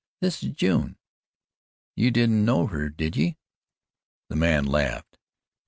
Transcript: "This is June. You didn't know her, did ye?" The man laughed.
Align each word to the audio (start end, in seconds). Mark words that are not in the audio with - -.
"This 0.19 0.41
is 0.41 0.49
June. 0.53 0.97
You 1.95 2.09
didn't 2.09 2.43
know 2.43 2.65
her, 2.65 2.89
did 2.89 3.15
ye?" 3.15 3.37
The 4.29 4.35
man 4.35 4.65
laughed. 4.65 5.19